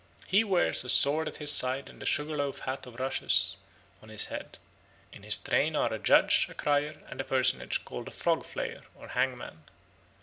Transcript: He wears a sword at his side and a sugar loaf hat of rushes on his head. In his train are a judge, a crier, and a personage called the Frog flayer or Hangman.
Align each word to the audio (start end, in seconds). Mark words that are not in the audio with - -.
He 0.25 0.43
wears 0.43 0.83
a 0.83 0.89
sword 0.89 1.27
at 1.27 1.35
his 1.35 1.51
side 1.51 1.87
and 1.87 2.01
a 2.01 2.07
sugar 2.07 2.35
loaf 2.35 2.61
hat 2.61 2.87
of 2.87 2.95
rushes 2.99 3.55
on 4.01 4.09
his 4.09 4.25
head. 4.33 4.57
In 5.13 5.21
his 5.21 5.37
train 5.37 5.75
are 5.75 5.93
a 5.93 5.99
judge, 5.99 6.47
a 6.49 6.55
crier, 6.55 7.03
and 7.07 7.21
a 7.21 7.23
personage 7.23 7.85
called 7.85 8.07
the 8.07 8.11
Frog 8.11 8.41
flayer 8.43 8.81
or 8.95 9.09
Hangman. 9.09 9.65